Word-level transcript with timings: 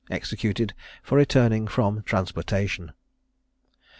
EXECUTED 0.09 0.73
FOR 1.03 1.17
RETURNING 1.19 1.67
FROM 1.67 2.01
TRANSPORTATION. 2.01 2.93